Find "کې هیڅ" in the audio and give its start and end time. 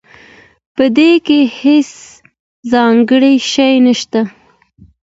1.25-1.91